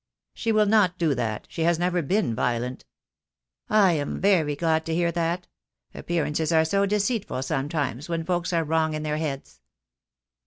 "She 0.33 0.51
will 0.51 0.65
not 0.65 0.97
do 0.97 1.13
that. 1.13 1.45
She 1.47 1.61
has 1.61 1.77
never 1.77 2.01
been 2.01 2.33
violent." 2.33 2.85
"I 3.69 3.91
am 3.91 4.19
very 4.19 4.55
glad 4.55 4.83
to 4.87 4.95
hear 4.95 5.11
that. 5.11 5.45
Appearances 5.93 6.51
are 6.51 6.65
so 6.65 6.87
deceitful 6.87 7.43
sometimes 7.43 8.09
when 8.09 8.23
folks 8.25 8.51
are 8.51 8.63
wrong 8.63 8.95
in 8.95 9.03
their 9.03 9.17
heads." 9.17 9.61